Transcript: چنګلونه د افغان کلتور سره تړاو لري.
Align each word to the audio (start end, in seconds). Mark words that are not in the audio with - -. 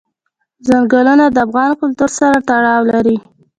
چنګلونه 0.65 1.25
د 1.31 1.37
افغان 1.45 1.71
کلتور 1.81 2.09
سره 2.19 2.37
تړاو 2.49 2.81
لري. 2.91 3.17